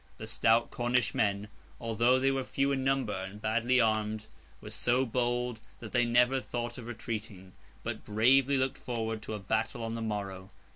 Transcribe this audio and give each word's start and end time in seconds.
The 0.17 0.25
stout 0.25 0.71
Cornish 0.71 1.13
men, 1.13 1.47
although 1.79 2.19
they 2.19 2.31
were 2.31 2.43
few 2.43 2.71
in 2.71 2.83
number, 2.83 3.13
and 3.13 3.39
badly 3.39 3.79
armed, 3.79 4.25
were 4.59 4.71
so 4.71 5.05
bold, 5.05 5.59
that 5.77 5.91
they 5.91 6.05
never 6.05 6.41
thought 6.41 6.79
of 6.79 6.87
retreating; 6.87 7.53
but 7.83 8.03
bravely 8.03 8.57
looked 8.57 8.79
forward 8.79 9.21
to 9.21 9.35
a 9.35 9.39
battle 9.39 9.83
on 9.83 9.93
the 9.93 10.01
morrow. 10.01 10.49